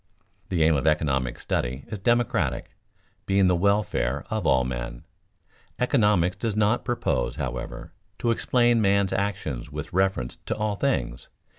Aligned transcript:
The 0.49 0.63
aim 0.63 0.75
of 0.75 0.87
economic 0.87 1.37
study 1.39 1.85
is 1.89 1.99
democratic, 1.99 2.71
being 3.27 3.45
the 3.45 3.55
welfare 3.55 4.25
of 4.31 4.47
all 4.47 4.63
men. 4.63 5.03
Economics 5.77 6.37
does 6.37 6.55
not 6.55 6.83
purpose, 6.83 7.35
however, 7.35 7.93
to 8.17 8.31
explain 8.31 8.81
man's 8.81 9.13
action 9.13 9.63
with 9.71 9.93
reference 9.93 10.37
to 10.47 10.57
all 10.57 10.75
things. 10.75 11.27